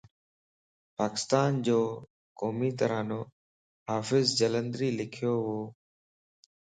[0.97, 1.79] پاڪستانَ جو
[2.39, 3.19] قومي ترانو
[3.91, 5.59] حفيظ جالندھريءَ لکيووَ